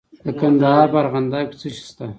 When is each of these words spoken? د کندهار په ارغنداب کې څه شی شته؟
د 0.25 0.27
کندهار 0.39 0.87
په 0.93 0.97
ارغنداب 1.01 1.45
کې 1.49 1.57
څه 1.61 1.67
شی 1.73 1.81
شته؟ 1.89 2.05